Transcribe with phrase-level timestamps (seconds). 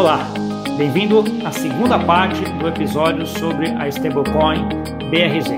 [0.00, 0.26] Olá,
[0.78, 4.66] bem-vindo à segunda parte do episódio sobre a stablecoin
[5.10, 5.52] BRZ.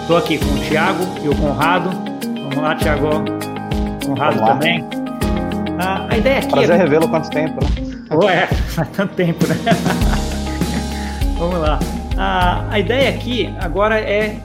[0.00, 1.90] Estou aqui com o Thiago e o Conrado.
[2.24, 3.10] Vamos lá, Thiago.
[4.06, 4.82] Conrado também.
[5.78, 6.48] Ah, a ideia aqui.
[6.48, 6.78] Prazer é...
[6.78, 8.16] revê-lo quanto tempo, né?
[8.16, 8.48] Ué,
[8.80, 9.56] há tanto tempo, né?
[11.38, 11.78] Vamos lá.
[12.16, 14.38] Ah, a ideia aqui agora é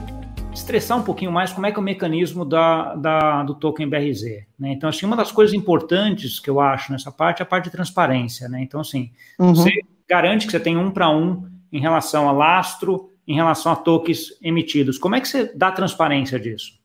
[0.62, 4.46] estressar um pouquinho mais como é que é o mecanismo da, da, do token BRZ.
[4.58, 4.72] Né?
[4.72, 7.70] Então, assim, uma das coisas importantes que eu acho nessa parte é a parte de
[7.70, 8.48] transparência.
[8.48, 8.62] Né?
[8.62, 9.54] Então, assim, uhum.
[9.54, 9.72] você
[10.08, 14.38] garante que você tem um para um em relação a lastro, em relação a tokens
[14.42, 14.98] emitidos.
[14.98, 16.80] Como é que você dá transparência disso?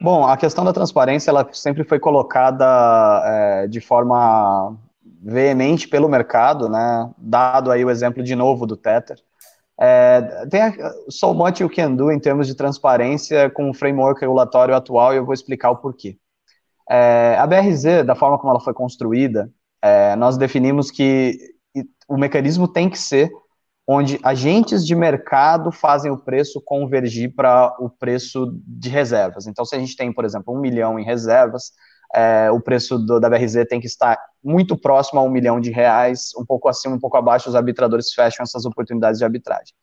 [0.00, 4.74] Bom, a questão da transparência ela sempre foi colocada é, de forma
[5.22, 7.10] veemente pelo mercado, né?
[7.18, 9.18] Dado aí o exemplo de novo do Tether.
[9.80, 10.72] É, tem a,
[11.08, 15.16] so much you can do em termos de transparência com o framework regulatório atual e
[15.16, 16.18] eu vou explicar o porquê.
[16.88, 19.50] É, a BRZ, da forma como ela foi construída,
[19.82, 21.38] é, nós definimos que
[22.08, 23.30] o mecanismo tem que ser
[23.86, 29.46] onde agentes de mercado fazem o preço convergir para o preço de reservas.
[29.46, 31.72] Então, se a gente tem, por exemplo, um milhão em reservas,
[32.14, 35.70] é, o preço do, da BRZ tem que estar muito próximo a um milhão de
[35.70, 39.74] reais, um pouco acima, um pouco abaixo, os arbitradores fecham essas oportunidades de arbitragem.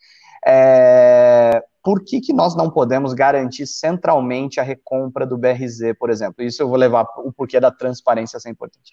[0.45, 6.43] É, por que, que nós não podemos garantir centralmente a recompra do BRZ, por exemplo?
[6.43, 8.91] Isso eu vou levar o porquê da transparência ser importante.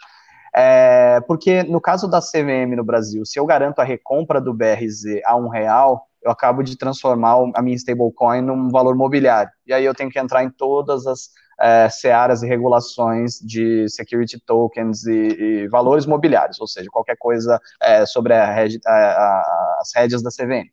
[0.56, 5.20] É, porque no caso da CVM no Brasil, se eu garanto a recompra do BRZ
[5.24, 9.50] a um real, eu acabo de transformar a minha stablecoin num valor mobiliário.
[9.66, 14.41] E aí eu tenho que entrar em todas as é, searas e regulações de security
[14.44, 20.22] tokens e, e valores mobiliários, ou seja, qualquer coisa é, sobre a, a, as rédeas
[20.22, 20.70] da CVM.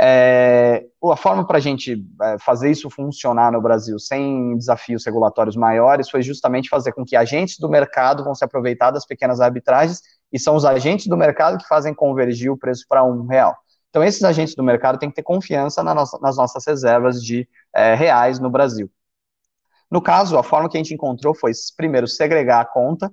[0.00, 5.56] É, a forma para a gente é, fazer isso funcionar no Brasil sem desafios regulatórios
[5.56, 10.00] maiores foi justamente fazer com que agentes do mercado vão se aproveitar das pequenas arbitragens
[10.32, 13.56] e são os agentes do mercado que fazem convergir o preço para um real.
[13.90, 17.48] Então, esses agentes do mercado têm que ter confiança na nossa, nas nossas reservas de
[17.74, 18.88] é, reais no Brasil.
[19.90, 23.10] No caso, a forma que a gente encontrou foi, primeiro, segregar a conta,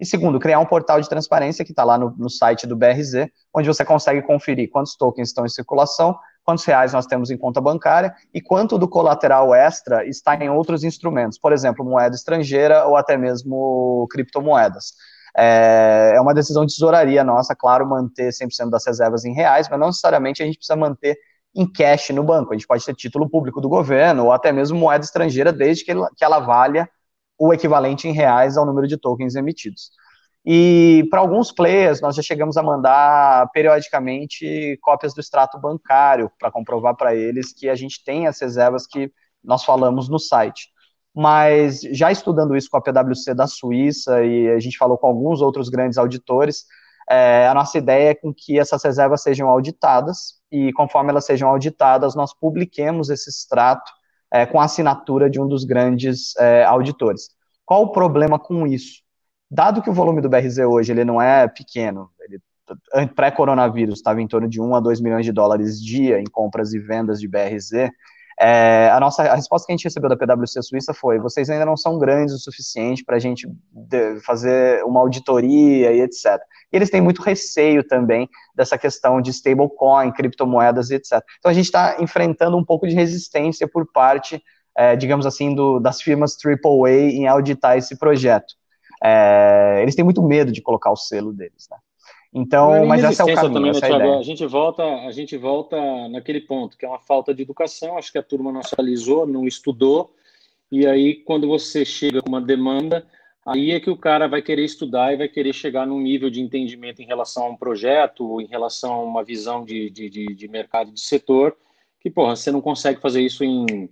[0.00, 3.26] e segundo, criar um portal de transparência que está lá no, no, site do BRZ,
[3.52, 7.60] onde você consegue conferir quantos tokens estão em circulação, quantos reais nós temos em conta
[7.60, 12.96] bancária e quanto do colateral extra está em outros instrumentos, por exemplo, moeda estrangeira ou
[12.96, 14.92] até mesmo criptomoedas.
[15.36, 19.80] É, é uma decisão de tesouraria nossa, claro, manter 100% das reservas em reais, mas
[19.80, 21.18] não necessariamente a gente precisa manter
[21.58, 22.52] em cash no banco.
[22.52, 25.92] A gente pode ter título público do governo ou até mesmo moeda estrangeira, desde que,
[26.16, 26.88] que ela valha
[27.36, 29.90] o equivalente em reais ao número de tokens emitidos.
[30.46, 36.50] E para alguns players, nós já chegamos a mandar periodicamente cópias do extrato bancário para
[36.50, 40.68] comprovar para eles que a gente tem as reservas que nós falamos no site.
[41.12, 45.40] Mas já estudando isso com a PwC da Suíça e a gente falou com alguns
[45.40, 46.66] outros grandes auditores,
[47.10, 51.48] é, a nossa ideia é com que essas reservas sejam auditadas e conforme elas sejam
[51.48, 53.90] auditadas, nós publiquemos esse extrato
[54.30, 57.30] é, com a assinatura de um dos grandes é, auditores.
[57.64, 59.02] Qual o problema com isso?
[59.50, 62.10] Dado que o volume do BRZ hoje ele não é pequeno,
[63.14, 66.78] pré-coronavírus estava em torno de 1 a 2 milhões de dólares dia em compras e
[66.78, 67.90] vendas de BRZ,
[68.40, 71.66] é, a nossa a resposta que a gente recebeu da PwC Suíça foi: vocês ainda
[71.66, 76.40] não são grandes o suficiente para a gente de, fazer uma auditoria e etc.
[76.72, 81.22] E eles têm muito receio também dessa questão de stablecoin, criptomoedas e etc.
[81.38, 84.42] Então a gente está enfrentando um pouco de resistência por parte,
[84.76, 88.54] é, digamos assim, do, das firmas AAA em auditar esse projeto.
[89.02, 91.78] É, eles têm muito medo de colocar o selo deles, né?
[92.32, 95.12] Então, é mas essa é o caminho, também, essa né, a, a gente volta, a
[95.12, 97.96] gente volta naquele ponto que é uma falta de educação.
[97.96, 100.14] Acho que a turma não atualizou, não estudou.
[100.70, 103.06] E aí, quando você chega com uma demanda,
[103.48, 106.40] aí é que o cara vai querer estudar e vai querer chegar num nível de
[106.40, 110.48] entendimento em relação a um projeto, em relação a uma visão de, de, de, de
[110.48, 111.56] mercado de setor,
[112.00, 113.88] que, porra, você não consegue fazer isso em,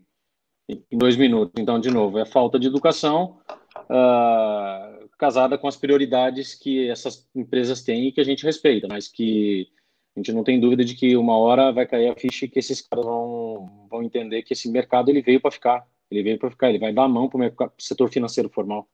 [0.69, 1.55] em dois minutos.
[1.59, 3.39] Então, de novo, é falta de educação.
[3.91, 9.09] Uh, casada com as prioridades que essas empresas têm e que a gente respeita, mas
[9.09, 9.69] que
[10.15, 12.59] a gente não tem dúvida de que uma hora vai cair a ficha e que
[12.59, 16.51] esses caras vão, vão entender que esse mercado ele veio para ficar, ele veio para
[16.51, 18.89] ficar, ele vai dar a mão para o setor financeiro formal.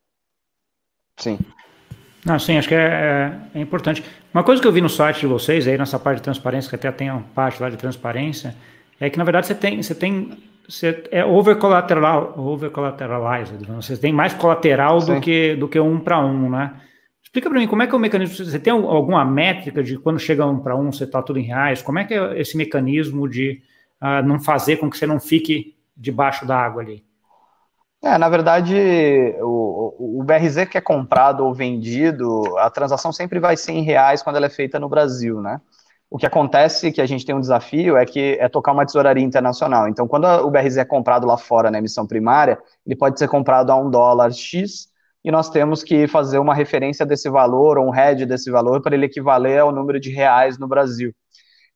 [1.17, 1.39] Sim.
[2.25, 2.79] Não, sim, acho que é,
[3.55, 4.05] é, é, importante.
[4.33, 6.77] Uma coisa que eu vi no site de vocês, aí nessa parte de transparência, que
[6.77, 8.55] até tem uma parte lá de transparência,
[9.01, 10.31] é que na verdade você tem, você tem
[10.69, 15.99] você é over collateral, over collateralized, você tem mais colateral do que do que um
[15.99, 16.73] para um, né?
[17.23, 18.45] Explica para mim como é que é o mecanismo.
[18.45, 21.83] Você tem alguma métrica de quando chega um para um, você está tudo em reais?
[21.83, 23.63] Como é que é esse mecanismo de
[24.01, 27.03] uh, não fazer com que você não fique debaixo da água ali?
[28.05, 28.75] É, na verdade,
[29.41, 34.23] o, o BRZ que é comprado ou vendido, a transação sempre vai ser em reais
[34.23, 35.61] quando ela é feita no Brasil, né?
[36.11, 39.25] O que acontece que a gente tem um desafio é que é tocar uma tesouraria
[39.25, 39.89] internacional.
[39.89, 43.71] Então, quando o BRZ é comprado lá fora na emissão primária, ele pode ser comprado
[43.71, 44.89] a um dólar X
[45.25, 48.95] e nós temos que fazer uma referência desse valor ou um hedge desse valor para
[48.95, 51.15] ele equivaler ao número de reais no Brasil.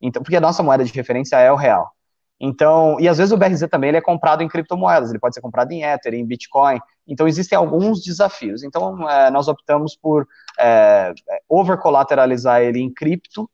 [0.03, 1.96] Então, porque a nossa moeda de referência é o real.
[2.39, 5.41] Então, e às vezes o BRZ também ele é comprado em criptomoedas, ele pode ser
[5.41, 6.79] comprado em Ether, em Bitcoin.
[7.07, 8.63] Então, existem alguns desafios.
[8.63, 10.27] Então, é, nós optamos por
[10.59, 11.15] é,
[11.49, 13.49] over-colateralizar ele em cripto,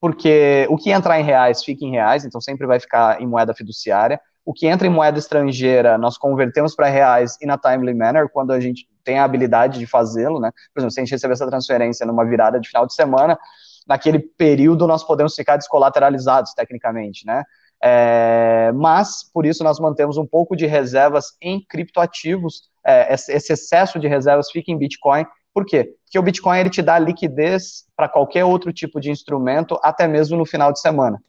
[0.00, 3.54] porque o que entrar em reais fica em reais, então sempre vai ficar em moeda
[3.54, 4.20] fiduciária.
[4.44, 8.52] O que entra em moeda estrangeira, nós convertemos para reais in a timely manner, quando
[8.52, 10.50] a gente tem a habilidade de fazê-lo, né?
[10.72, 13.38] Por exemplo, se a gente receber essa transferência numa virada de final de semana,
[13.86, 17.42] naquele período nós podemos ficar descolateralizados, tecnicamente, né?
[17.86, 22.62] É, mas, por isso, nós mantemos um pouco de reservas em criptoativos.
[22.86, 25.26] É, esse excesso de reservas fica em Bitcoin.
[25.52, 25.94] Por quê?
[26.04, 30.38] Porque o Bitcoin ele te dá liquidez para qualquer outro tipo de instrumento, até mesmo
[30.38, 31.22] no final de semana.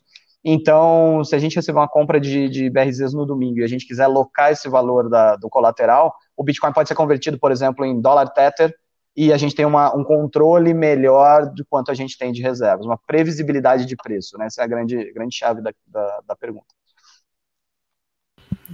[0.45, 3.85] Então, se a gente receber uma compra de, de BRZs no domingo e a gente
[3.85, 7.99] quiser alocar esse valor da, do colateral, o Bitcoin pode ser convertido, por exemplo, em
[7.99, 8.73] dólar Tether
[9.15, 12.85] e a gente tem uma, um controle melhor do quanto a gente tem de reservas,
[12.85, 14.47] uma previsibilidade de preço, né?
[14.47, 16.67] Essa é a grande, grande chave da, da, da pergunta.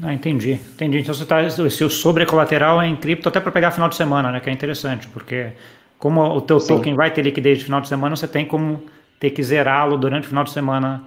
[0.01, 0.99] Ah, entendi, entendi.
[0.99, 3.95] Então você está, se o sobre colateral é em cripto até para pegar final de
[3.95, 4.39] semana, né?
[4.39, 5.53] Que é interessante, porque
[5.99, 6.75] como o teu Sim.
[6.75, 8.83] token vai ter liquidez de final de semana, você tem como
[9.19, 11.03] ter que zerá-lo durante o final de semana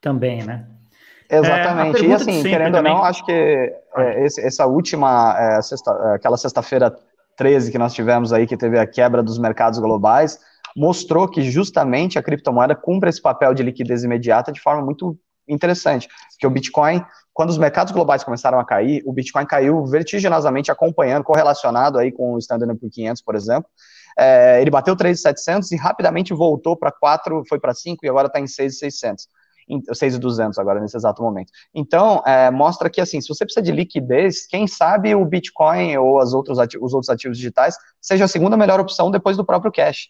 [0.00, 0.66] também, né?
[1.30, 2.04] Exatamente.
[2.04, 2.92] É, e assim, querendo também...
[2.92, 6.94] ou não, acho que é, esse, essa última, é, sexta, é, aquela sexta-feira
[7.36, 10.38] 13 que nós tivemos aí, que teve a quebra dos mercados globais,
[10.76, 15.18] mostrou que justamente a criptomoeda cumpre esse papel de liquidez imediata de forma muito
[15.48, 16.08] interessante.
[16.32, 21.24] Porque o Bitcoin, quando os mercados globais começaram a cair, o Bitcoin caiu vertiginosamente acompanhando,
[21.24, 23.68] correlacionado aí com o Standard Poor's 500, por exemplo.
[24.18, 28.40] É, ele bateu 3.700 e rapidamente voltou para 4, foi para 5 e agora está
[28.40, 29.26] em 6.600.
[29.92, 31.50] 6,200 agora nesse exato momento.
[31.74, 36.20] Então, é, mostra que, assim, se você precisa de liquidez, quem sabe o Bitcoin ou
[36.20, 40.08] as outros os outros ativos digitais seja a segunda melhor opção depois do próprio cash.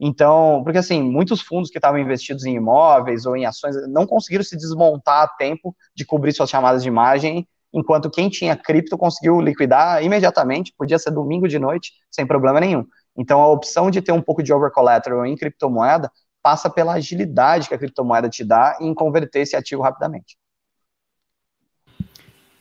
[0.00, 4.44] Então, porque assim, muitos fundos que estavam investidos em imóveis ou em ações não conseguiram
[4.44, 9.40] se desmontar a tempo de cobrir suas chamadas de imagem, enquanto quem tinha cripto conseguiu
[9.40, 12.84] liquidar imediatamente, podia ser domingo de noite, sem problema nenhum.
[13.16, 16.10] Então, a opção de ter um pouco de over collateral em criptomoeda
[16.48, 20.38] passa pela agilidade que a criptomoeda te dá em converter esse ativo rapidamente.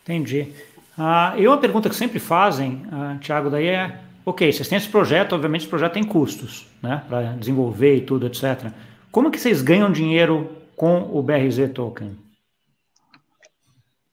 [0.04, 0.54] Entendi.
[0.98, 4.90] Uh, e uma pergunta que sempre fazem, uh, Thiago, daí é, ok, vocês têm esse
[4.90, 8.74] projeto, obviamente esse projeto tem custos, né, para desenvolver e tudo, etc.
[9.10, 12.18] Como que vocês ganham dinheiro com o BRZ Token?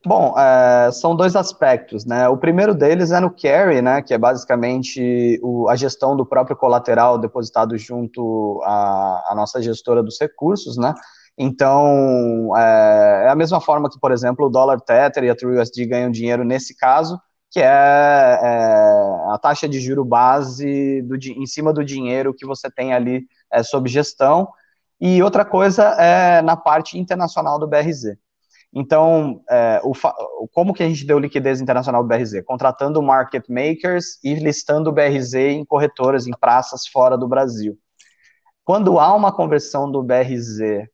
[0.07, 2.29] Bom, é, são dois aspectos, né?
[2.29, 4.03] O primeiro deles é no carry, né?
[4.03, 10.03] Que é basicamente o, a gestão do próprio colateral depositado junto à, à nossa gestora
[10.03, 10.93] dos recursos, né?
[11.39, 15.87] Então, é, é, a mesma forma que, por exemplo, o dólar Tether e a TrueUSD
[15.87, 17.19] ganham dinheiro nesse caso,
[17.51, 22.71] que é, é a taxa de juro base do, em cima do dinheiro que você
[22.71, 24.49] tem ali é, sob gestão.
[25.01, 28.19] E outra coisa é na parte internacional do BRZ.
[28.75, 29.95] Então, é, o,
[30.49, 32.43] como que a gente deu liquidez internacional do BRZ?
[32.45, 37.79] Contratando market makers e listando o BRZ em corretoras, em praças fora do Brasil.
[38.65, 40.89] Quando há uma conversão do BRZ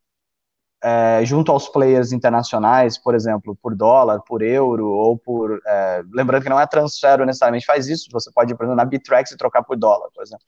[0.82, 5.58] é, junto aos players internacionais, por exemplo, por dólar, por euro, ou por.
[5.66, 9.30] É, lembrando que não é transfer necessariamente faz isso, você pode por exemplo, na Bittrex
[9.30, 10.44] e trocar por dólar, por exemplo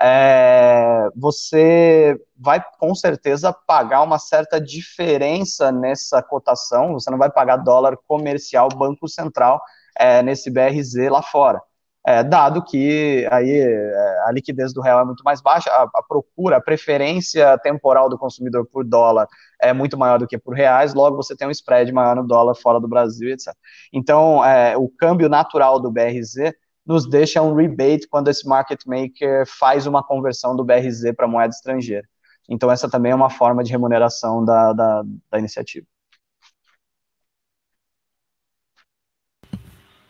[0.00, 6.92] é, você vai com certeza pagar uma certa diferença nessa cotação.
[6.94, 9.60] Você não vai pagar dólar comercial Banco Central
[9.96, 11.60] é, nesse BRZ lá fora.
[12.06, 16.02] É, dado que aí é, a liquidez do real é muito mais baixa, a, a,
[16.06, 19.26] procura, a preferência temporal do consumidor por dólar
[19.58, 22.54] é muito maior do que por reais, logo você tem um spread maior no dólar
[22.56, 23.54] fora do Brasil, etc.
[23.90, 26.52] Então, é, o câmbio natural do BRZ
[26.86, 31.54] nos deixa um rebate quando esse market maker faz uma conversão do BRZ para moeda
[31.54, 32.06] estrangeira.
[32.48, 35.86] Então, essa também é uma forma de remuneração da, da, da iniciativa.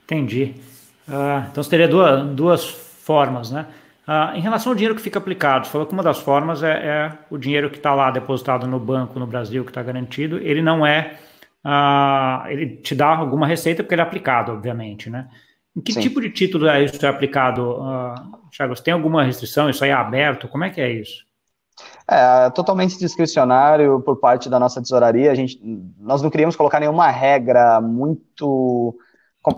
[0.05, 0.55] Entendi.
[1.09, 3.67] Uh, então, você teria duas, duas formas, né?
[4.07, 6.73] Uh, em relação ao dinheiro que fica aplicado, você falou que uma das formas é,
[6.73, 10.61] é o dinheiro que está lá depositado no banco no Brasil, que está garantido, ele
[10.61, 11.19] não é.
[11.65, 15.29] Uh, ele te dá alguma receita porque ele é aplicado, obviamente, né?
[15.77, 16.01] Em que Sim.
[16.01, 19.69] tipo de título é isso é aplicado, uh, tem alguma restrição?
[19.69, 20.49] Isso aí é aberto?
[20.49, 21.25] Como é que é isso?
[22.09, 25.33] É, totalmente discricionário por parte da nossa tesouraria.
[25.33, 25.59] A gente,
[25.99, 28.97] nós não queríamos colocar nenhuma regra muito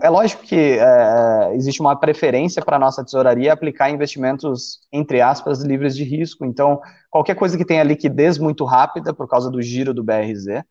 [0.01, 5.21] é lógico que é, é, existe uma preferência para a nossa tesouraria aplicar investimentos, entre
[5.21, 6.43] aspas, livres de risco.
[6.43, 10.61] Então, qualquer coisa que tenha liquidez muito rápida, por causa do giro do BRZ,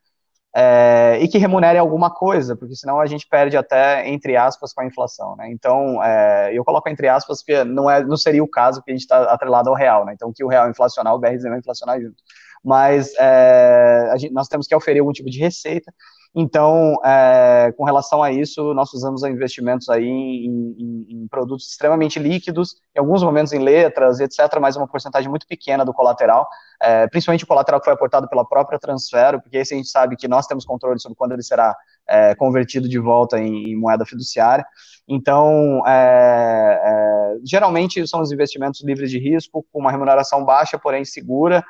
[0.58, 4.80] é, e que remunere alguma coisa, porque senão a gente perde até, entre aspas, com
[4.80, 5.36] a inflação.
[5.36, 5.50] Né?
[5.50, 8.94] Então, é, eu coloco entre aspas, porque não, é, não seria o caso que a
[8.94, 10.06] gente está atrelado ao real.
[10.06, 10.14] Né?
[10.14, 12.16] Então, que o real inflacionar, o BRZ vai inflacionar junto.
[12.64, 15.92] Mas é, gente, nós temos que oferecer algum tipo de receita,
[16.38, 22.18] então, é, com relação a isso, nós usamos investimentos aí em, em, em, produtos extremamente
[22.18, 26.46] líquidos, em alguns momentos em letras, etc., mas uma porcentagem muito pequena do colateral,
[26.78, 30.14] é, principalmente o colateral que foi aportado pela própria Transfero, porque esse a gente sabe
[30.14, 31.74] que nós temos controle sobre quando ele será
[32.06, 34.66] é, convertido de volta em, em moeda fiduciária.
[35.08, 41.02] Então, é, é, geralmente são os investimentos livres de risco, com uma remuneração baixa, porém
[41.02, 41.64] segura,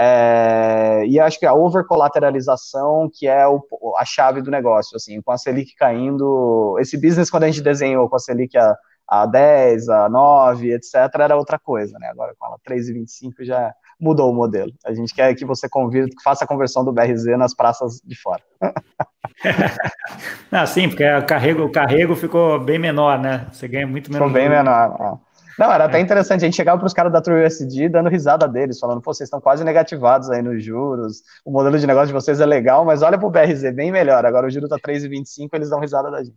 [0.00, 3.60] é, e acho que a overcolateralização que é o,
[3.98, 8.08] a chave do negócio, assim, com a Selic caindo, esse business quando a gente desenhou
[8.08, 8.76] com a Selic a,
[9.08, 14.30] a 10, a 9, etc, era outra coisa, né, agora com ela 3,25 já mudou
[14.30, 17.52] o modelo, a gente quer que você convida, que faça a conversão do BRZ nas
[17.52, 18.42] praças de fora.
[20.52, 24.28] ah, sim, porque o carrego, o carrego ficou bem menor, né, você ganha muito menos.
[24.28, 25.27] Ficou bem menor, é.
[25.58, 26.00] Não, era até é.
[26.00, 26.42] interessante.
[26.42, 29.40] A gente chegava para os caras da TrueUSD dando risada deles, falando, pô, vocês estão
[29.40, 33.18] quase negativados aí nos juros, o modelo de negócio de vocês é legal, mas olha
[33.18, 34.24] para o BRZ, bem melhor.
[34.24, 36.36] Agora o juro está 3,25, eles dão risada da gente.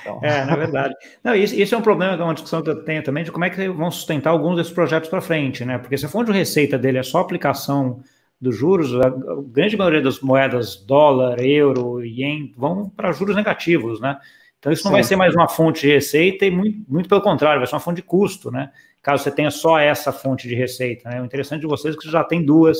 [0.00, 0.20] Então...
[0.22, 0.94] É, na verdade.
[1.22, 3.44] Não, isso, isso, é um problema, é uma discussão que eu tenho também, de como
[3.44, 5.78] é que vão sustentar alguns desses projetos para frente, né?
[5.78, 8.00] Porque se a fonte de receita dele é só aplicação
[8.40, 9.12] dos juros, a
[9.46, 14.18] grande maioria das moedas dólar, euro, ien, vão para juros negativos, né?
[14.58, 14.96] Então, isso não Sim.
[14.96, 17.80] vai ser mais uma fonte de receita e muito, muito pelo contrário, vai ser uma
[17.80, 18.70] fonte de custo, né?
[19.02, 21.08] Caso você tenha só essa fonte de receita.
[21.08, 21.22] Né?
[21.22, 22.78] O interessante de vocês é que você já tem duas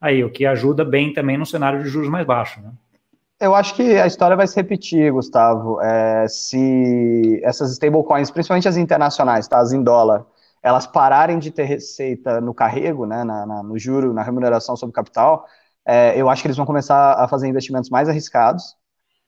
[0.00, 2.70] aí, o que ajuda bem também no cenário de juros mais baixos, né?
[3.40, 5.80] Eu acho que a história vai se repetir, Gustavo.
[5.80, 10.26] É, se essas stablecoins, principalmente as internacionais, tá, as em dólar,
[10.60, 14.92] elas pararem de ter receita no carrego, né, na, na no juro, na remuneração sobre
[14.92, 15.46] capital,
[15.86, 18.76] é, eu acho que eles vão começar a fazer investimentos mais arriscados,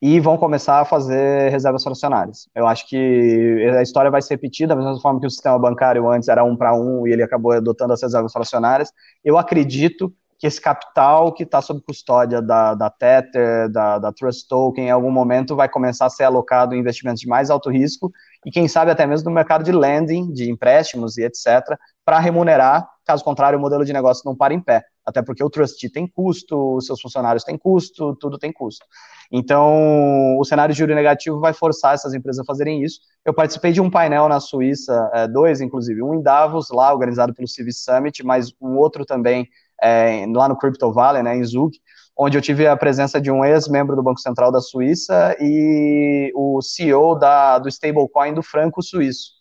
[0.02, 2.48] e vão começar a fazer reservas fracionárias.
[2.54, 6.08] Eu acho que a história vai se repetir da mesma forma que o sistema bancário
[6.10, 8.90] antes era um para um e ele acabou adotando as reservas fracionárias.
[9.22, 14.48] Eu acredito que esse capital que está sob custódia da, da Tether, da, da Trust
[14.48, 18.10] Token, em algum momento vai começar a ser alocado em investimentos de mais alto risco
[18.46, 21.76] e quem sabe até mesmo no mercado de lending, de empréstimos e etc.,
[22.10, 25.48] para remunerar, caso contrário o modelo de negócio não para em pé, até porque o
[25.48, 28.84] trustee tem custo, seus funcionários têm custo, tudo tem custo.
[29.30, 32.98] Então, o cenário de juro negativo vai forçar essas empresas a fazerem isso.
[33.24, 37.32] Eu participei de um painel na Suíça, é, dois inclusive, um em Davos, lá organizado
[37.32, 39.48] pelo Civis Summit, mas um outro também
[39.80, 41.78] é, lá no Crypto Valley, né, em Zug,
[42.18, 46.60] onde eu tive a presença de um ex-membro do Banco Central da Suíça e o
[46.60, 49.39] CEO da, do stablecoin do franco suíço.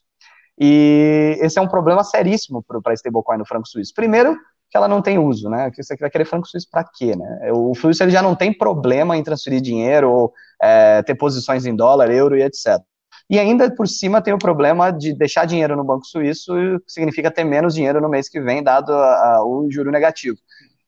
[0.60, 3.94] E esse é um problema seríssimo para a stablecoin do franco suíço.
[3.94, 4.36] Primeiro,
[4.70, 5.72] que ela não tem uso, né?
[5.72, 7.52] Que você vai querer franco suíço para quê, né?
[7.54, 11.76] O suíço ele já não tem problema em transferir dinheiro ou é, ter posições em
[11.76, 12.80] dólar, euro e etc.
[13.30, 16.52] E ainda por cima tem o problema de deixar dinheiro no banco suíço
[16.88, 20.38] significa ter menos dinheiro no mês que vem, dado a, a, o juro negativo.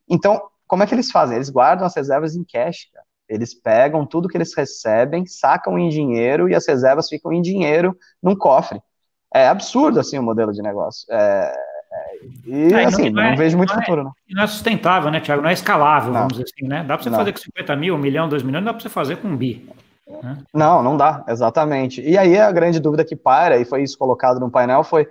[0.09, 1.35] Então, como é que eles fazem?
[1.35, 3.05] Eles guardam as reservas em cash, cara.
[3.29, 7.95] Eles pegam tudo que eles recebem, sacam em dinheiro e as reservas ficam em dinheiro
[8.21, 8.81] num cofre.
[9.33, 11.05] É absurdo, assim, o modelo de negócio.
[11.09, 11.53] É,
[12.45, 14.13] e é, assim, não, é, não, vejo muito não é futuro, não.
[14.29, 15.41] não é sustentável, né, Thiago?
[15.41, 16.83] Não é escalável, vamos dizer assim, né?
[16.83, 19.17] Dá para você fazer com 50 mil, 1 milhão, 2 milhões, dá para você fazer
[19.17, 19.69] com um bi.
[20.21, 20.37] Né?
[20.53, 22.01] Não, não dá, exatamente.
[22.01, 25.07] E aí a grande dúvida que para, e foi isso colocado no painel, foi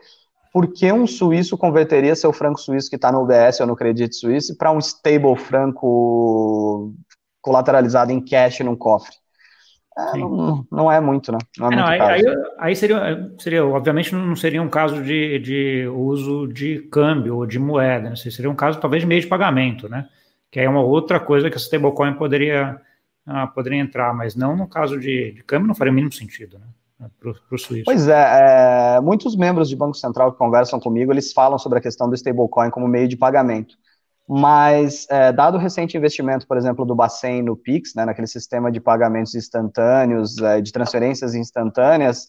[0.52, 4.14] por que um suíço converteria seu franco suíço que está no UBS ou no Credit
[4.14, 6.92] Suisse para um stable franco
[7.40, 9.14] colateralizado em cash num cofre?
[10.14, 11.38] É, não, não, é muito, né?
[11.58, 12.22] Não é, é não, aí, aí,
[12.58, 17.58] aí, seria, seria, obviamente, não seria um caso de, de uso de câmbio ou de
[17.58, 18.16] moeda, né?
[18.16, 20.08] seria um caso talvez de meio de pagamento, né?
[20.50, 22.80] Que aí é uma outra coisa que a stablecoin poderia,
[23.26, 26.58] ah, poderia entrar, mas não no caso de, de câmbio, não faria o mínimo sentido,
[26.58, 27.08] né?
[27.18, 27.84] Para o suíço.
[27.86, 31.80] Pois é, é, muitos membros de Banco Central que conversam comigo, eles falam sobre a
[31.80, 33.76] questão do stablecoin como meio de pagamento
[34.32, 38.70] mas é, dado o recente investimento, por exemplo, do Bacen no Pix, né, naquele sistema
[38.70, 42.28] de pagamentos instantâneos, é, de transferências instantâneas,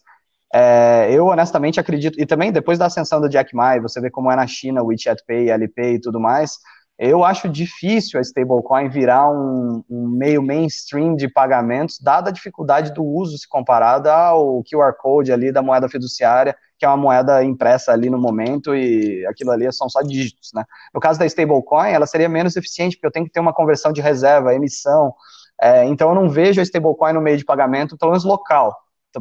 [0.52, 4.32] é, eu honestamente acredito, e também depois da ascensão do Jack Ma, você vê como
[4.32, 6.58] é na China, o WeChat Pay, Alipay e tudo mais,
[6.98, 12.92] eu acho difícil a stablecoin virar um, um, meio mainstream de pagamentos, dada a dificuldade
[12.92, 17.44] do uso se comparada ao QR Code ali da moeda fiduciária, que é uma moeda
[17.44, 20.64] impressa ali no momento e aquilo ali são só dígitos, né?
[20.92, 23.92] No caso da stablecoin, ela seria menos eficiente, porque eu tenho que ter uma conversão
[23.92, 25.14] de reserva, emissão,
[25.62, 28.76] é, então eu não vejo a stablecoin no meio de pagamento, pelo menos local.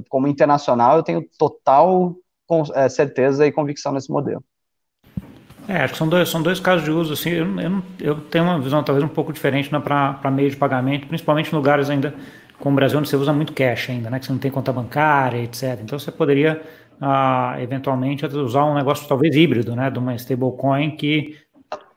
[0.09, 2.15] como internacional, eu tenho total
[2.73, 4.43] é, certeza e convicção nesse modelo.
[5.67, 8.43] É, acho que são dois, são dois casos de uso, assim, eu, eu, eu tenho
[8.43, 12.15] uma visão talvez um pouco diferente né, para meio de pagamento, principalmente em lugares ainda
[12.57, 14.71] como o Brasil, onde você usa muito cash ainda, né, que você não tem conta
[14.71, 15.79] bancária, etc.
[15.81, 16.61] Então você poderia,
[17.01, 21.35] ah, eventualmente, usar um negócio talvez híbrido, né, de uma stablecoin que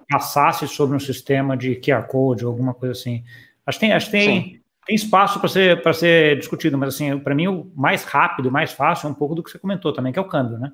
[0.09, 3.23] passasse sobre um sistema de QR Code ou alguma coisa assim.
[3.67, 7.35] Acho que tem, acho que tem, tem espaço para ser, ser discutido, mas assim, para
[7.35, 10.19] mim o mais rápido, mais fácil é um pouco do que você comentou também, que
[10.19, 10.73] é o câmbio, né?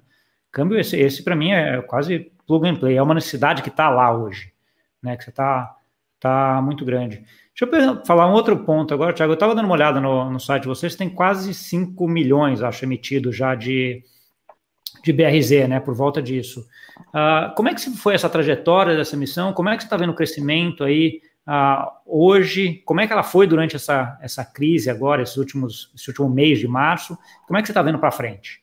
[0.52, 3.90] Câmbio, esse, esse para mim é quase plug and play, é uma necessidade que está
[3.90, 4.52] lá hoje,
[5.02, 5.16] né?
[5.16, 5.76] Que você está
[6.20, 7.24] tá muito grande.
[7.58, 9.32] Deixa eu falar um outro ponto agora, Thiago.
[9.32, 12.84] Eu estava dando uma olhada no, no site de vocês, tem quase 5 milhões, acho,
[12.84, 14.02] emitidos já de,
[15.02, 15.80] de BRZ, né?
[15.80, 16.66] Por volta disso.
[17.08, 19.52] Uh, como é que foi essa trajetória dessa missão?
[19.52, 22.82] Como é que você está vendo o crescimento aí uh, hoje?
[22.84, 26.58] Como é que ela foi durante essa, essa crise agora, esses últimos, esse último mês
[26.58, 27.16] de março?
[27.46, 28.62] Como é que você está vendo para frente?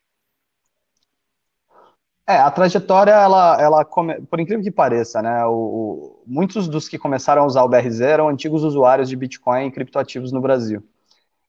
[2.29, 4.19] É, a trajetória, ela, ela come...
[4.23, 8.01] por incrível que pareça, né, o, o, muitos dos que começaram a usar o BRZ
[8.01, 10.83] eram antigos usuários de Bitcoin e criptoativos no Brasil.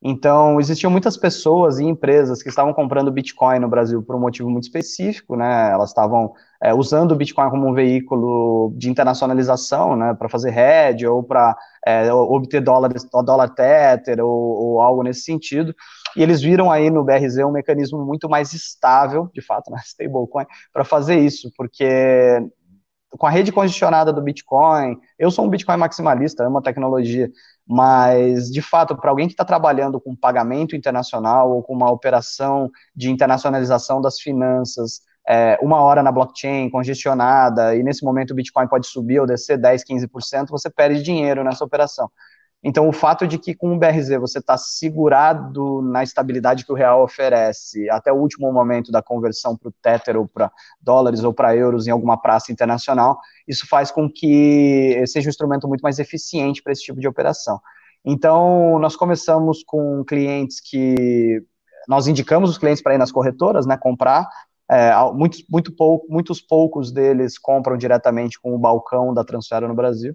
[0.00, 4.49] Então, existiam muitas pessoas e empresas que estavam comprando Bitcoin no Brasil por um motivo
[4.49, 5.73] muito específico, né?
[5.73, 10.14] Elas estavam é, usando o Bitcoin como um veículo de internacionalização, né?
[10.14, 15.75] Para fazer hedge ou para é, obter dólares, dólar tether ou, ou, algo nesse sentido.
[16.17, 19.83] E eles viram aí no BRZ um mecanismo muito mais estável, de fato, na né?
[19.87, 22.40] stablecoin, para fazer isso, porque
[23.11, 27.31] com a rede congestionada do Bitcoin, eu sou um Bitcoin maximalista, amo a tecnologia,
[27.69, 32.71] mas, de fato, para alguém que está trabalhando com pagamento internacional ou com uma operação
[32.97, 38.67] de internacionalização das finanças, é, uma hora na blockchain congestionada, e nesse momento o Bitcoin
[38.67, 42.11] pode subir ou descer 10, 15%, você perde dinheiro nessa operação.
[42.62, 46.75] Então, o fato de que com o BRZ você está segurado na estabilidade que o
[46.75, 51.33] real oferece até o último momento da conversão para o Tether ou para dólares ou
[51.33, 56.01] para euros em alguma praça internacional, isso faz com que seja um instrumento muito mais
[56.01, 57.61] eficiente para esse tipo de operação.
[58.05, 61.44] Então, nós começamos com clientes que
[61.87, 64.29] nós indicamos os clientes para ir nas corretoras, né, comprar.
[64.71, 69.75] É, muitos, muito pouco, muitos poucos deles compram diretamente com o balcão da Transfera no
[69.75, 70.14] Brasil.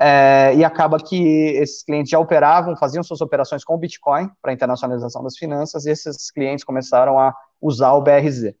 [0.00, 5.22] É, e acaba que esses clientes já operavam, faziam suas operações com Bitcoin para internacionalização
[5.22, 8.54] das finanças, e esses clientes começaram a usar o BRZ.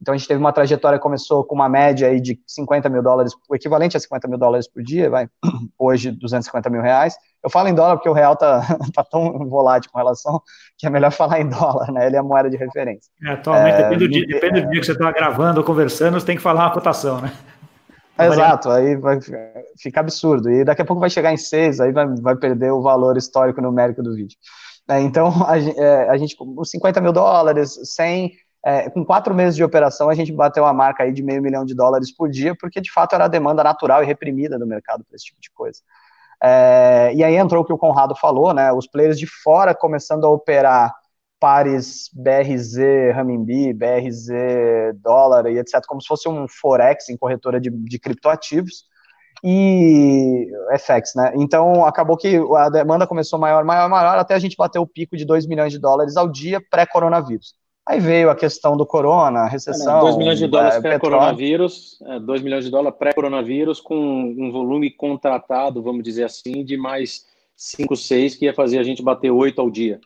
[0.00, 3.32] Então a gente teve uma trajetória, começou com uma média aí de 50 mil dólares,
[3.48, 5.26] o equivalente a 50 mil dólares por dia, vai,
[5.78, 7.16] hoje 250 mil reais.
[7.42, 8.60] Eu falo em dólar porque o real tá,
[8.94, 10.42] tá tão volátil com relação
[10.76, 12.06] que é melhor falar em dólar, né?
[12.06, 13.10] Ele é a moeda de referência.
[13.22, 16.20] É, atualmente, é, depende, do dia, depende do dia que você está gravando ou conversando,
[16.20, 17.32] você tem que falar uma cotação, né?
[18.18, 19.18] Exato, aí vai
[19.78, 20.50] ficar absurdo.
[20.50, 23.60] E daqui a pouco vai chegar em 6, aí vai, vai perder o valor histórico
[23.60, 24.36] numérico do vídeo.
[24.88, 28.32] É, então, a, é, a, gente, os 50 mil dólares, 100,
[28.64, 31.64] é, com quatro meses de operação, a gente bateu a marca aí de meio milhão
[31.64, 35.04] de dólares por dia, porque de fato era a demanda natural e reprimida do mercado
[35.04, 35.80] para esse tipo de coisa.
[36.42, 38.72] É, e aí entrou o que o Conrado falou, né?
[38.72, 40.94] Os players de fora começando a operar
[41.38, 42.76] pares BRZ,
[43.14, 44.28] Renminbi, BRZ,
[44.96, 48.84] dólar e etc., como se fosse um Forex em corretora de, de criptoativos
[49.44, 50.46] e
[50.78, 51.32] FX, né?
[51.36, 55.16] Então acabou que a demanda começou maior, maior, maior, até a gente bater o pico
[55.16, 57.54] de 2 milhões de dólares ao dia pré-coronavírus.
[57.86, 60.00] Aí veio a questão do corona, recessão.
[60.00, 64.90] 2 milhões de dólares é, pré-coronavírus, 2 é, milhões de dólares pré-coronavírus, com um volume
[64.90, 69.60] contratado, vamos dizer assim, de mais 5, 6, que ia fazer a gente bater 8
[69.60, 70.00] ao dia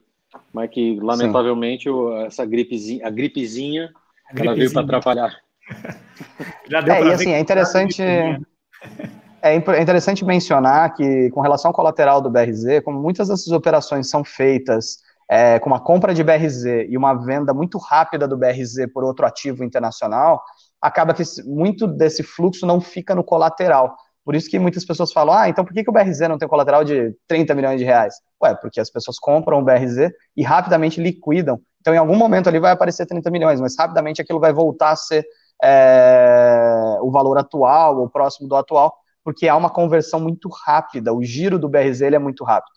[0.52, 3.90] mas que lamentavelmente o, essa gripezinha, a gripezinha,
[4.28, 4.44] a gripezinha.
[4.44, 5.36] ela veio para atrapalhar.
[6.68, 8.02] Já deu é, e assim, é interessante
[9.42, 14.22] é interessante mencionar que com relação ao colateral do BRZ, como muitas dessas operações são
[14.24, 14.98] feitas
[15.30, 19.24] é, com uma compra de BRZ e uma venda muito rápida do BRZ por outro
[19.24, 20.42] ativo internacional,
[20.80, 23.96] acaba que muito desse fluxo não fica no colateral.
[24.24, 26.46] Por isso que muitas pessoas falam, ah, então por que, que o BRZ não tem
[26.46, 28.14] um colateral de 30 milhões de reais?
[28.42, 31.60] Ué, porque as pessoas compram o BRZ e rapidamente liquidam.
[31.80, 34.96] Então, em algum momento ali vai aparecer 30 milhões, mas rapidamente aquilo vai voltar a
[34.96, 35.26] ser
[35.62, 41.22] é, o valor atual ou próximo do atual, porque há uma conversão muito rápida, o
[41.22, 42.74] giro do BRZ ele é muito rápido.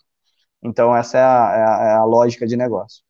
[0.62, 3.02] Então, essa é a, é a, é a lógica de negócio.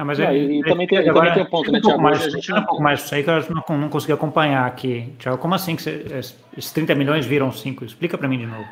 [0.00, 2.00] Ah, mas é, e, também tem, agora, também tem um ponto, né, Tiago?
[2.00, 2.50] Mais, a gente...
[2.50, 5.14] um pouco mais isso aí que eu não, não consegui acompanhar aqui.
[5.18, 6.06] Tiago, como assim que você,
[6.56, 7.84] esses 30 milhões viram 5?
[7.84, 8.64] Explica para mim de novo.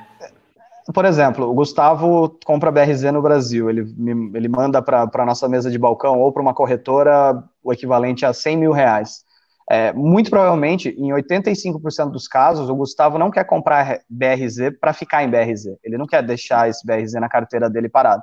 [0.95, 3.95] Por exemplo, o Gustavo compra BRZ no Brasil, ele,
[4.35, 8.33] ele manda para a nossa mesa de balcão ou para uma corretora o equivalente a
[8.33, 9.23] 100 mil reais.
[9.71, 15.23] É, muito provavelmente, em 85% dos casos, o Gustavo não quer comprar BRZ para ficar
[15.23, 15.77] em BRZ.
[15.85, 18.23] Ele não quer deixar esse BRZ na carteira dele parado.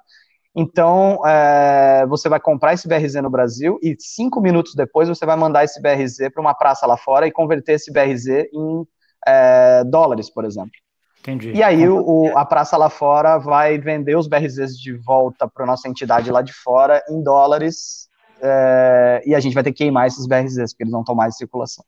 [0.55, 5.35] Então, é, você vai comprar esse BRZ no Brasil e cinco minutos depois você vai
[5.35, 8.87] mandar esse BRZ para uma praça lá fora e converter esse BRZ em
[9.27, 10.71] é, dólares, por exemplo.
[11.19, 11.51] Entendi.
[11.53, 15.89] E aí o, a praça lá fora vai vender os BRZs de volta para nossa
[15.89, 18.07] entidade lá de fora em dólares
[18.41, 21.35] é, e a gente vai ter que queimar esses BRZs, porque eles não estão mais
[21.35, 21.83] em circulação.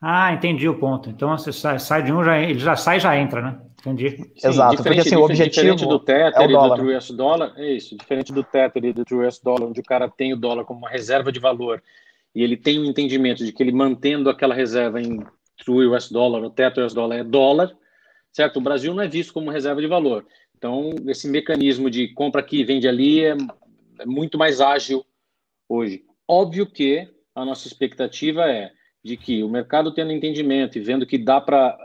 [0.00, 1.10] Ah, entendi o ponto.
[1.10, 3.58] Então você sai, sai de um, já, ele já sai e já entra, né?
[3.82, 4.10] Entendi.
[4.36, 6.76] Sim, Exato, porque assim, o objetivo diferente do Tether é o dólar.
[6.76, 9.80] do True US Dollar, é isso, diferente do Tether e do True US Dollar, onde
[9.80, 11.82] o cara tem o dólar como uma reserva de valor
[12.32, 15.20] e ele tem o um entendimento de que ele mantendo aquela reserva em
[15.58, 17.76] True US Dollar, o Tether US Dollar é dólar,
[18.32, 18.58] certo?
[18.58, 20.24] O Brasil não é visto como reserva de valor.
[20.56, 23.36] Então, esse mecanismo de compra aqui e vende ali é,
[23.98, 25.04] é muito mais ágil
[25.68, 26.04] hoje.
[26.26, 28.70] Óbvio que a nossa expectativa é
[29.04, 31.76] de que o mercado tendo entendimento e vendo que dá para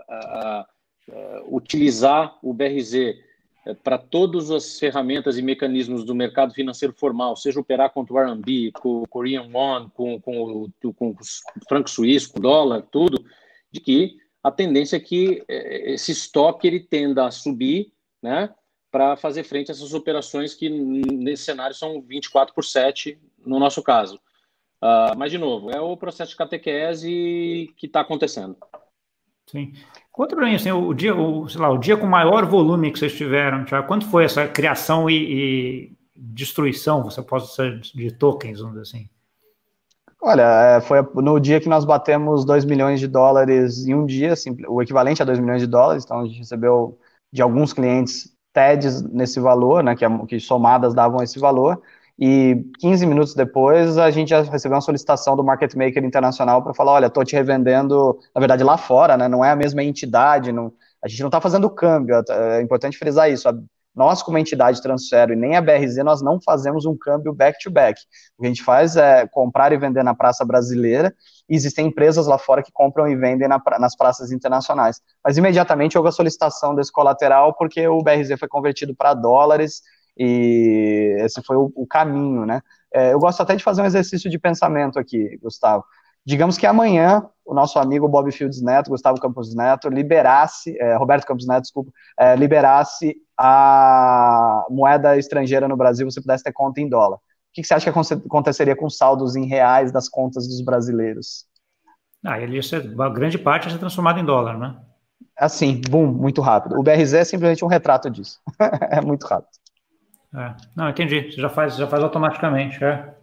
[1.50, 3.16] utilizar o BRZ
[3.66, 8.20] uh, para todas as ferramentas e mecanismos do mercado financeiro formal, seja operar contra o
[8.20, 11.16] RMB, com o Korean Won, com, com, com, com o
[11.68, 13.24] franco suíço, com o dólar, tudo,
[13.72, 17.92] de que a tendência é que eh, esse estoque ele tenda a subir,
[18.22, 18.50] né,
[18.90, 23.84] para fazer frente a essas operações que nesse cenário são 24 por 7 no nosso
[23.84, 24.16] caso.
[24.82, 28.56] Uh, mas, de novo, é o processo de catequese que está acontecendo.
[29.48, 29.74] Sim.
[30.12, 33.00] Conta para mim, assim, o dia, o, sei lá, o dia com maior volume que
[33.00, 38.60] vocês tiveram, Thiago, quanto foi essa criação e, e destruição, você pode ser de tokens,
[38.60, 39.10] vamos dizer assim?
[40.22, 44.34] Olha, é, foi no dia que nós batemos 2 milhões de dólares em um dia,
[44.34, 47.00] assim, o equivalente a 2 milhões de dólares, então a gente recebeu
[47.32, 51.82] de alguns clientes TEDs nesse valor, né, que, que somadas davam esse valor,
[52.20, 56.74] e 15 minutos depois a gente já recebeu uma solicitação do market maker internacional para
[56.74, 60.52] falar, olha, estou te revendendo, na verdade lá fora, né, não é a mesma entidade,
[60.52, 63.48] não, a gente não está fazendo câmbio, é, é importante frisar isso,
[63.96, 68.06] nós como entidade transfero e nem a BRZ, nós não fazemos um câmbio back-to-back, -back.
[68.38, 71.14] o que a gente faz é comprar e vender na praça brasileira,
[71.50, 75.98] e existem empresas lá fora que compram e vendem na, nas praças internacionais, mas imediatamente
[75.98, 79.82] houve a solicitação desse colateral porque o BRZ foi convertido para dólares,
[80.18, 82.62] e esse foi o, o caminho, né?
[82.94, 85.84] É, eu gosto até de fazer um exercício de pensamento aqui, Gustavo.
[86.26, 91.26] Digamos que amanhã o nosso amigo Bob Fields Neto, Gustavo Campos Neto, liberasse, é, Roberto
[91.26, 96.90] Campos Neto, desculpa, é, liberasse a moeda estrangeira no Brasil, você pudesse ter conta em
[96.90, 97.16] dólar.
[97.16, 97.20] O
[97.54, 101.46] que, que você acha que aconteceria com saldos em reais das contas dos brasileiros?
[102.26, 104.76] Ah, ele ia ser, uma grande parte ia ser transformada em dólar, né?
[105.38, 106.78] Assim, boom, muito rápido.
[106.78, 108.40] O BRZ é simplesmente um retrato disso.
[108.92, 109.57] é muito rápido.
[110.38, 110.54] É.
[110.76, 111.32] Não, entendi.
[111.32, 112.84] Você já faz, já faz automaticamente.
[112.84, 113.14] É.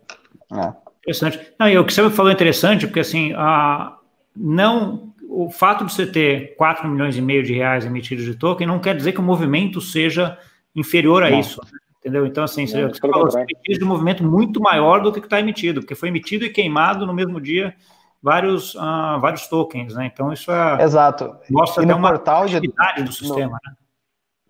[0.53, 0.73] é.
[1.03, 1.41] Interessante.
[1.59, 3.97] Não, e o que você falou é interessante, porque assim, a,
[4.35, 8.67] não, o fato de você ter 4 milhões e meio de reais emitidos de token
[8.67, 10.39] não quer dizer que o movimento seja
[10.75, 11.39] inferior a não.
[11.39, 11.61] isso.
[12.01, 12.27] Entendeu?
[12.27, 15.81] Então, assim, você, você falou, você de um movimento muito maior do que está emitido,
[15.81, 17.75] porque foi emitido e queimado no mesmo dia
[18.23, 20.11] vários, uh, vários tokens, né?
[20.13, 20.83] Então, isso é.
[20.83, 21.35] Exato.
[21.51, 23.77] Mostra e até uma portal de, do sistema, no, né?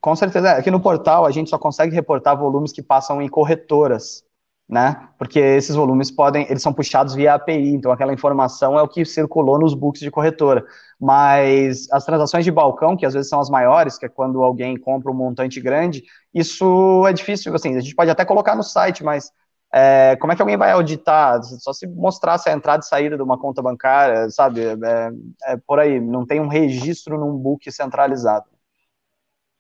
[0.04, 0.50] Com certeza.
[0.52, 4.22] Aqui no portal a gente só consegue reportar volumes que passam em corretoras,
[4.68, 5.08] né?
[5.16, 9.02] Porque esses volumes podem, eles são puxados via API, então aquela informação é o que
[9.06, 10.62] circulou nos books de corretora.
[11.00, 14.76] Mas as transações de balcão, que às vezes são as maiores, que é quando alguém
[14.76, 16.02] compra um montante grande,
[16.34, 19.30] isso é difícil, assim, a gente pode até colocar no site, mas
[19.72, 21.42] é, como é que alguém vai auditar?
[21.42, 24.60] Só se mostrasse a entrada e saída de uma conta bancária, sabe?
[24.66, 25.10] É,
[25.54, 28.53] é por aí, não tem um registro num book centralizado.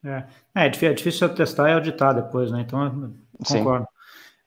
[0.04, 2.60] É, é, é difícil testar e auditar depois, né?
[2.60, 3.14] Então,
[3.46, 3.86] concordo.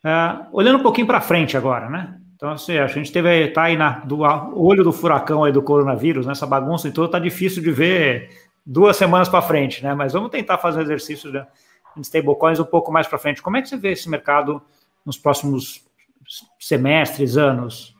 [0.05, 2.19] É, olhando um pouquinho para frente agora, né?
[2.35, 6.27] Então, assim, a gente teve tá aí na, do olho do furacão aí do coronavírus,
[6.27, 8.29] nessa bagunça e tudo, tá difícil de ver
[8.63, 9.95] duas semanas para frente, né?
[9.95, 13.41] Mas vamos tentar fazer um exercício de, de stablecoins um pouco mais para frente.
[13.41, 14.61] Como é que você vê esse mercado
[15.03, 15.83] nos próximos
[16.59, 17.96] semestres, anos?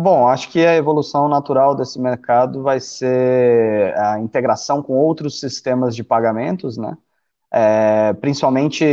[0.00, 5.94] Bom, acho que a evolução natural desse mercado vai ser a integração com outros sistemas
[5.96, 6.96] de pagamentos, né?
[7.52, 8.84] É, principalmente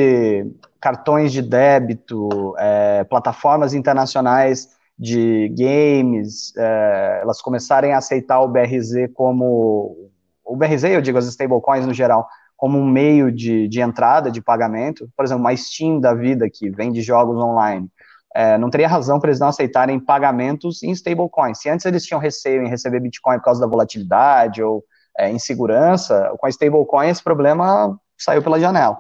[0.82, 9.10] cartões de débito, é, plataformas internacionais de games, é, elas começarem a aceitar o BRZ
[9.14, 10.10] como
[10.44, 14.42] o BRZ, eu digo as stablecoins no geral, como um meio de, de entrada de
[14.42, 15.08] pagamento.
[15.16, 17.92] Por exemplo, uma Steam da vida que vende jogos online
[18.36, 21.60] é, não teria razão para eles não aceitarem pagamentos em stablecoins.
[21.60, 24.84] Se antes eles tinham receio em receber Bitcoin por causa da volatilidade ou
[25.18, 28.98] é, insegurança, com a stablecoin esse problema saiu pela janela.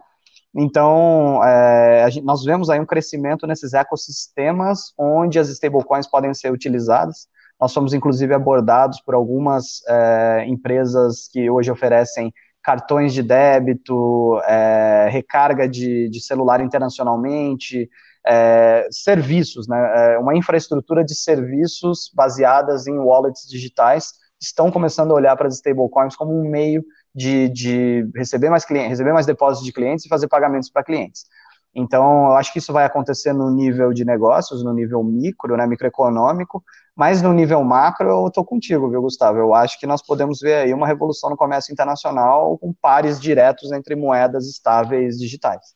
[0.56, 6.50] Então, é, gente, nós vemos aí um crescimento nesses ecossistemas onde as stablecoins podem ser
[6.52, 7.28] utilizadas.
[7.60, 15.10] Nós somos, inclusive, abordados por algumas é, empresas que hoje oferecem cartões de débito, é,
[15.12, 17.90] recarga de, de, celular internacionalmente,
[18.28, 25.16] é, serviços, né, é, uma infraestrutura de serviços baseadas em wallets digitais, estão começando a
[25.16, 26.84] olhar para as stablecoins como um meio
[27.14, 31.26] de, de receber mais clientes, receber mais depósitos de clientes e fazer pagamentos para clientes.
[31.74, 35.68] Então, eu acho que isso vai acontecer no nível de negócios, no nível micro, né,
[35.68, 36.64] microeconômico,
[36.96, 39.38] mas no nível macro eu estou contigo, viu, Gustavo?
[39.38, 43.74] Eu acho que nós podemos ver aí uma revolução no comércio internacional com pares diretos
[43.74, 45.76] entre moedas estáveis digitais.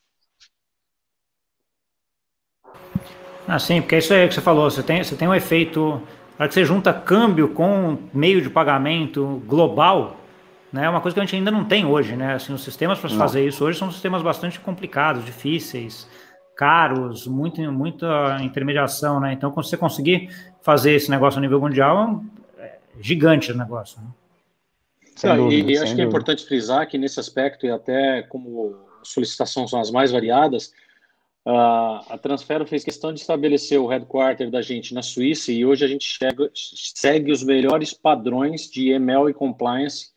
[3.47, 6.01] Ah, sim, porque isso aí que você falou, você tem, você tem um efeito,
[6.37, 10.17] para que você junta câmbio com meio de pagamento global,
[10.71, 10.85] né?
[10.85, 12.35] É uma coisa que a gente ainda não tem hoje, né?
[12.35, 16.07] Assim, os sistemas para fazer isso hoje são sistemas bastante complicados, difíceis,
[16.55, 19.33] caros, muito, muita intermediação, né?
[19.33, 20.29] Então, quando você conseguir
[20.61, 22.23] fazer esse negócio a nível mundial,
[22.59, 23.99] é gigante o negócio.
[23.99, 24.07] Né?
[25.23, 29.69] Não, e, e acho que é importante frisar que nesse aspecto, e até como solicitações
[29.69, 30.71] são as mais variadas,
[31.51, 35.87] a Transfero fez questão de estabelecer o headquarter da gente na Suíça e hoje a
[35.87, 40.09] gente chega, segue os melhores padrões de ML e compliance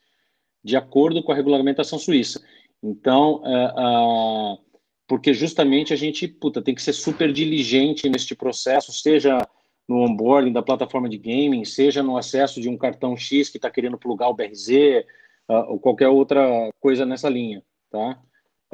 [0.64, 2.42] de acordo com a regulamentação suíça.
[2.83, 4.59] Então, uh, uh,
[5.07, 9.38] porque justamente a gente puta, tem que ser super diligente neste processo, seja
[9.88, 13.71] no onboarding da plataforma de gaming, seja no acesso de um cartão X que está
[13.71, 14.68] querendo plugar o BRZ,
[15.49, 18.21] uh, ou qualquer outra coisa nessa linha, tá?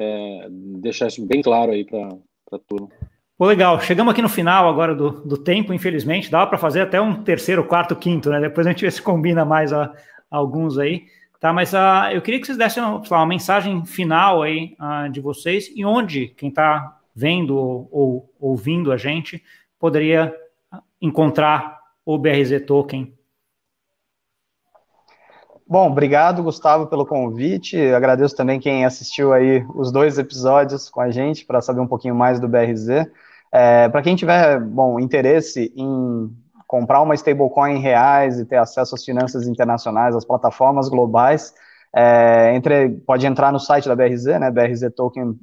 [0.01, 2.17] É, deixar isso bem claro aí para
[2.57, 2.89] tudo.
[3.37, 3.81] Pô, legal.
[3.81, 6.31] Chegamos aqui no final agora do, do tempo, infelizmente.
[6.31, 8.41] Dava para fazer até um terceiro, quarto, quinto, né?
[8.41, 9.93] Depois a gente vê se combina mais a,
[10.31, 11.07] alguns aí.
[11.41, 15.71] Tá, mas uh, eu queria que vocês dessem uma mensagem final aí uh, de vocês
[15.73, 19.41] e onde quem está vendo ou, ou, ouvindo a gente
[19.79, 20.35] poderia
[21.01, 23.13] encontrar o BRZ Token.
[25.71, 27.79] Bom, obrigado, Gustavo, pelo convite.
[27.93, 32.15] agradeço também quem assistiu aí os dois episódios com a gente para saber um pouquinho
[32.15, 33.07] mais do BRZ.
[33.53, 36.35] É, para quem tiver, bom, interesse em
[36.67, 41.53] comprar uma stablecoin em reais e ter acesso às finanças internacionais, às plataformas globais,
[41.95, 45.37] é, entre, pode entrar no site da BRZ, né, brztoken.io,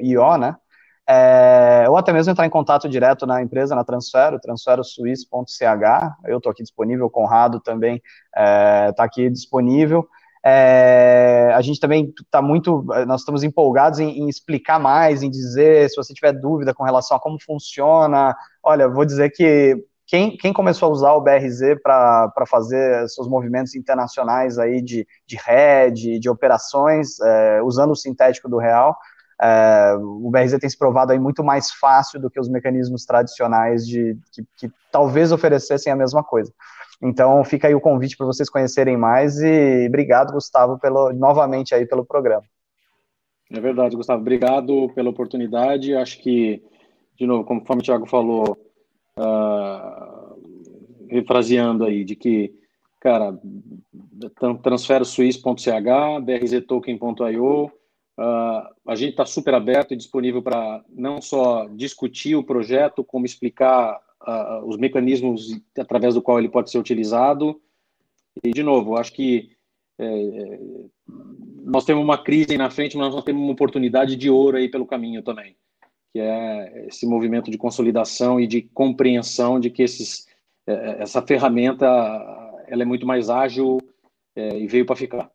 [0.00, 0.56] io, né,
[1.08, 5.62] é, ou até mesmo entrar em contato direto na empresa, na Transfero, transferosuiz.ch,
[6.26, 10.06] eu estou aqui disponível, Conrado também está é, tá aqui disponível,
[10.44, 15.88] é, a gente também está muito, nós estamos empolgados em, em, explicar mais, em dizer,
[15.88, 20.52] se você tiver dúvida com relação a como funciona, olha, vou dizer que quem, quem
[20.52, 26.28] começou a usar o BRZ para fazer seus movimentos internacionais aí de, de rede, de
[26.28, 28.96] operações, é, usando o sintético do real,
[29.42, 33.84] é, o BRZ tem se provado aí muito mais fácil do que os mecanismos tradicionais
[33.84, 36.52] de que, que talvez oferecessem a mesma coisa.
[37.02, 41.84] Então fica aí o convite para vocês conhecerem mais e obrigado, Gustavo, pelo, novamente aí
[41.84, 42.44] pelo programa.
[43.50, 44.20] É verdade, Gustavo.
[44.20, 45.96] Obrigado pela oportunidade.
[45.96, 46.62] Acho que,
[47.18, 48.56] de novo, conforme o Thiago falou,
[49.18, 50.38] uh,
[51.10, 52.54] refraseando aí, de que,
[53.00, 53.36] cara,
[54.62, 55.68] transfero suiz.ch,
[56.24, 57.70] brztoken.io,
[58.22, 63.26] uh, a gente está super aberto e disponível para não só discutir o projeto, como
[63.26, 67.60] explicar uh, os mecanismos através do qual ele pode ser utilizado.
[68.42, 69.50] E, de novo, acho que
[69.98, 70.58] é,
[71.64, 74.86] nós temos uma crise na frente, mas nós temos uma oportunidade de ouro aí pelo
[74.86, 75.56] caminho também
[76.12, 80.26] que é esse movimento de consolidação e de compreensão de que esses,
[80.66, 81.86] é, é, essa ferramenta
[82.68, 83.78] ela é muito mais ágil
[84.36, 85.30] é, e veio para ficar.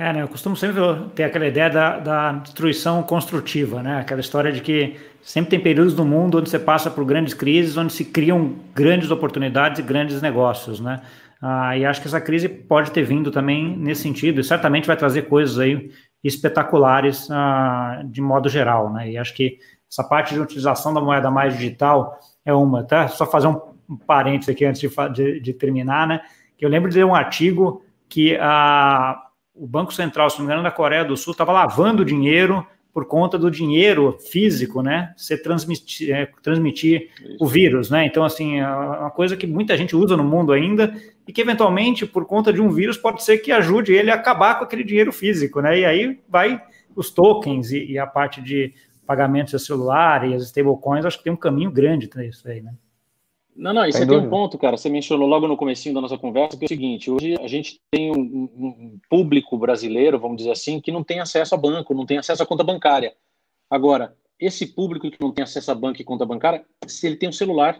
[0.00, 0.80] É, né, eu costumo sempre
[1.14, 4.00] ter aquela ideia da, da, destruição construtiva, né?
[4.00, 7.76] Aquela história de que sempre tem períodos no mundo onde você passa por grandes crises,
[7.76, 11.02] onde se criam grandes oportunidades e grandes negócios, né?
[11.38, 14.96] Ah, e acho que essa crise pode ter vindo também nesse sentido, e certamente vai
[14.96, 15.90] trazer coisas aí
[16.24, 19.10] espetaculares uh, de modo geral, né?
[19.10, 23.06] E acho que essa parte de utilização da moeda mais digital é uma, tá?
[23.06, 23.60] Só fazer um,
[24.06, 26.22] parênteses aqui antes de, de, de, terminar, né?
[26.58, 29.26] Eu lembro de ler um artigo que a,
[29.60, 33.04] o Banco Central, se não me engano, da Coreia do Sul estava lavando dinheiro por
[33.04, 35.12] conta do dinheiro físico, né?
[35.14, 38.06] Você transmitir, é, transmitir o vírus, né?
[38.06, 40.94] Então, assim, é uma coisa que muita gente usa no mundo ainda
[41.28, 44.58] e que, eventualmente, por conta de um vírus, pode ser que ajude ele a acabar
[44.58, 45.80] com aquele dinheiro físico, né?
[45.80, 46.60] E aí vai
[46.96, 48.72] os tokens e, e a parte de
[49.06, 52.62] pagamentos de celular e as stablecoins, acho que tem um caminho grande para isso aí,
[52.62, 52.72] né?
[53.60, 56.16] Não, não, e você tem um ponto, cara, você mencionou logo no comecinho da nossa
[56.16, 60.52] conversa, que é o seguinte, hoje a gente tem um, um, público brasileiro, vamos dizer
[60.52, 63.14] assim, que não tem acesso a banco, não tem acesso a conta bancária.
[63.68, 67.28] Agora, esse público que não tem acesso a banco e conta bancária, se ele tem
[67.28, 67.78] um celular.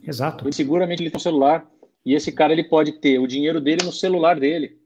[0.00, 0.44] Exato.
[0.44, 1.68] Ele, seguramente ele tem um celular,
[2.06, 4.78] e esse cara ele pode ter o dinheiro dele no celular dele.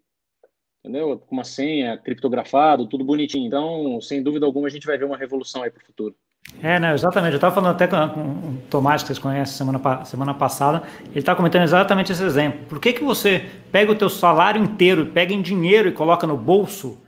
[0.82, 1.18] entendeu?
[1.18, 3.46] Com uma senha, criptografado, tudo bonitinho.
[3.46, 6.16] Então, sem dúvida alguma, a gente vai ver uma revolução aí para o futuro.
[6.62, 7.32] É, né, exatamente.
[7.32, 11.18] Eu estava falando até com, com o Tomás, que vocês conhecem semana, semana passada, ele
[11.18, 12.61] está comentando exatamente esse exemplo.
[12.68, 16.37] Por que, que você pega o teu salário inteiro, pega em dinheiro e coloca no
[16.37, 16.98] bolso?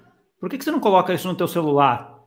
[0.41, 2.19] Por que, que você não coloca isso no teu celular?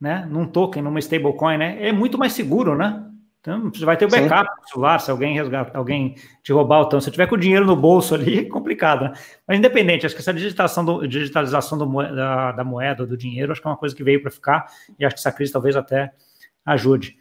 [0.00, 0.26] Né?
[0.30, 1.76] Num token, numa stablecoin, né?
[1.86, 3.04] É muito mais seguro, né?
[3.40, 4.60] Então, você vai ter o backup Sim.
[4.60, 7.04] no celular, se alguém resgatar, alguém te roubar o tanto.
[7.04, 9.12] Se tiver com o dinheiro no bolso ali, é complicado, né?
[9.48, 13.60] Mas independente, acho que essa digitação do, digitalização do, da, da, moeda, do dinheiro, acho
[13.60, 14.66] que é uma coisa que veio para ficar,
[14.98, 16.12] e acho que essa crise talvez até
[16.64, 17.16] ajude.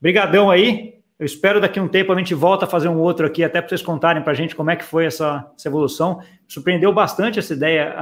[0.00, 0.94] Obrigadão aí.
[1.16, 3.60] Eu espero daqui a um tempo a gente volta a fazer um outro aqui, até
[3.60, 6.20] para vocês contarem para a gente como é que foi essa, essa evolução.
[6.48, 7.94] Surpreendeu bastante essa ideia,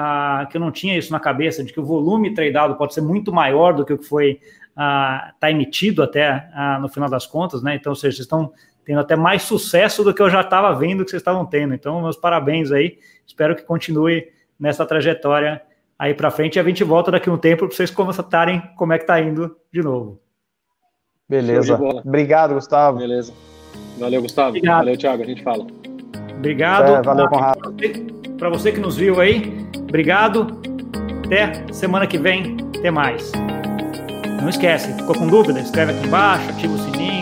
[0.51, 3.31] que eu não tinha isso na cabeça, de que o volume tradeado pode ser muito
[3.31, 6.49] maior do que o que foi está emitido até
[6.81, 7.75] no final das contas, né?
[7.75, 8.51] Então, vocês estão
[8.83, 11.75] tendo até mais sucesso do que eu já estava vendo que vocês estavam tendo.
[11.75, 12.99] Então, meus parabéns aí.
[13.27, 14.27] Espero que continue
[14.59, 15.61] nessa trajetória
[15.99, 16.57] aí para frente.
[16.57, 19.21] E a gente volta daqui a um tempo para vocês constatarem como é que está
[19.21, 20.22] indo de novo.
[21.33, 21.81] Beleza.
[22.05, 22.99] Obrigado, Gustavo.
[22.99, 23.33] Beleza.
[23.99, 24.49] Valeu, Gustavo.
[24.51, 24.79] Obrigado.
[24.81, 25.23] Valeu, Thiago.
[25.23, 25.67] A gente fala.
[26.37, 26.97] Obrigado.
[26.97, 27.75] É, valeu, Conrado.
[28.37, 30.61] Para você que nos viu aí, obrigado.
[31.25, 32.59] Até semana que vem.
[32.79, 33.33] Até mais.
[34.43, 35.59] Não esquece, ficou com dúvida?
[35.61, 37.22] Escreve aqui embaixo, ativa o sininho,